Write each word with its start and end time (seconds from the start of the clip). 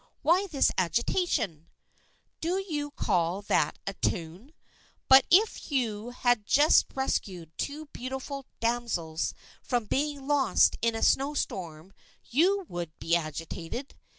Why 0.23 0.47
this 0.47 0.71
agitation?"" 0.79 1.69
Do 2.41 2.57
you 2.57 2.89
call 2.89 3.43
that 3.43 3.77
a 3.85 3.93
tune? 3.93 4.51
But 5.07 5.25
if 5.29 5.71
you 5.71 6.09
had 6.09 6.43
just 6.43 6.87
rescued 6.95 7.55
two 7.55 7.85
beautiful 7.93 8.47
damsels 8.59 9.35
from 9.61 9.85
being 9.85 10.25
lost 10.27 10.75
in 10.81 10.95
a 10.95 11.03
snow 11.03 11.35
storm 11.35 11.93
you 12.25 12.65
would 12.67 12.97
be 12.97 13.15
agitated. 13.15 13.93